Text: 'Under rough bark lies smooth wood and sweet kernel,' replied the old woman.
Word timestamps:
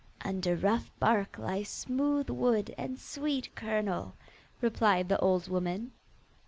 'Under 0.25 0.55
rough 0.55 0.91
bark 0.99 1.37
lies 1.37 1.69
smooth 1.69 2.27
wood 2.27 2.73
and 2.75 2.97
sweet 2.99 3.53
kernel,' 3.53 4.15
replied 4.59 5.09
the 5.09 5.19
old 5.19 5.47
woman. 5.47 5.91